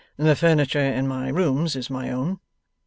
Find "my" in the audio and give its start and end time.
1.07-1.29, 1.91-2.09